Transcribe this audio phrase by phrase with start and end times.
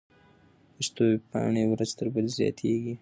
[0.75, 2.93] پښتو ويبپاڼې ورځ تر بلې زياتېږي.